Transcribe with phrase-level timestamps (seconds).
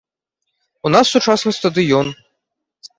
[0.89, 2.15] У нас сучасны стадыён.